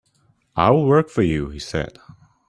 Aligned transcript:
"I'll 0.55 0.85
work 0.85 1.09
for 1.09 1.21
you," 1.21 1.49
he 1.49 1.59
said. 1.59 1.99